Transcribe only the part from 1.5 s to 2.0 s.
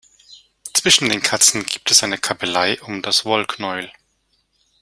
gibt